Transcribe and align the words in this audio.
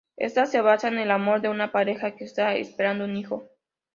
Éste 0.17 0.43
se 0.47 0.61
basa 0.61 0.87
en 0.87 0.97
el 0.97 1.11
amor 1.11 1.41
de 1.41 1.49
una 1.49 1.71
pareja 1.71 2.15
que 2.15 2.23
está 2.23 2.55
esperando 2.55 3.05
un 3.05 3.17
hijo. 3.17 3.47